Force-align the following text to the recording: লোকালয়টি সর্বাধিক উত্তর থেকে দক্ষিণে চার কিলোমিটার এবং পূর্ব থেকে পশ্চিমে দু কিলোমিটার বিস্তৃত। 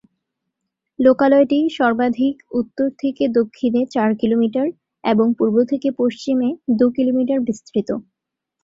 লোকালয়টি 0.99 1.59
সর্বাধিক 1.77 2.35
উত্তর 2.51 2.87
থেকে 3.01 3.23
দক্ষিণে 3.37 3.81
চার 3.93 4.09
কিলোমিটার 4.21 4.67
এবং 5.03 5.27
পূর্ব 5.37 5.55
থেকে 5.71 5.87
পশ্চিমে 5.99 6.49
দু 6.79 6.85
কিলোমিটার 6.97 7.39
বিস্তৃত। 7.47 7.89